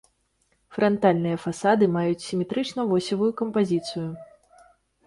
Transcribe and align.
Франтальныя 0.77 1.37
фасады 1.45 1.91
маюць 1.99 2.25
сіметрычна-восевую 2.29 3.31
кампазіцыю. 3.45 4.09